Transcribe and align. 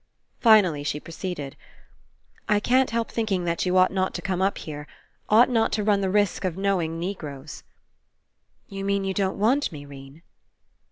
Finally 0.39 0.83
she 0.83 0.99
proceeded: 0.99 1.55
"I 2.49 2.59
can't 2.59 2.89
help 2.89 3.11
thinking 3.11 3.43
that 3.45 3.67
you 3.67 3.73
ii6 3.73 3.75
RE 3.75 3.79
ENCOUNTER 3.81 3.91
ought 3.91 3.93
not 4.03 4.13
to 4.15 4.21
come 4.23 4.41
up 4.41 4.57
here, 4.57 4.87
ought 5.29 5.47
not 5.51 5.71
to 5.73 5.83
run 5.83 6.01
the 6.01 6.09
risk 6.09 6.43
of 6.43 6.57
knowing 6.57 6.97
Negroes." 6.99 7.61
"You 8.67 8.83
mean 8.83 9.03
you 9.03 9.13
don't 9.13 9.37
want 9.37 9.71
me, 9.71 9.85
'Rene?" 9.85 10.23